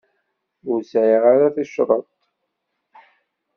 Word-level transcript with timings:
Ur 0.71 0.79
sɛiɣ 0.91 1.23
ara 1.33 1.55
ticreḍt. 1.55 2.17